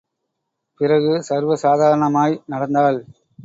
பிறகு, 0.77 1.23
சர்வசாதாரணமாய் 1.29 2.41
நடந்தாள். 2.45 3.05